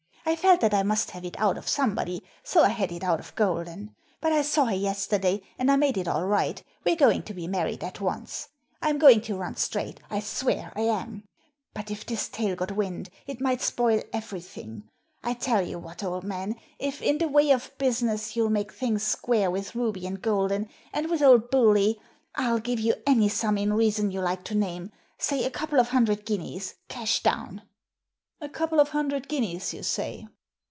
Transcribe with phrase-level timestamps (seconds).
[0.23, 3.19] I felt that I must have it out of somebody, so I had it out
[3.19, 3.93] of Golden.
[4.21, 7.47] But I saw her yesterday, and I made it all right, we're going to be
[7.47, 8.47] married at once.
[8.81, 11.27] I'm going to run straight— I swear I am!
[11.73, 14.83] But if this tale got wind, it might spoil everything.
[15.21, 19.03] I tell you what, old man, if, in the way of business, you'll make things
[19.03, 21.95] square with Ruby and Golden, and with old Bewlay,
[22.35, 25.89] I'll give you any sum in reason you like to name, say a couple of
[25.89, 27.63] hundred guineas, cash down."
[28.43, 30.27] "A couple of hundred guineas, you say?"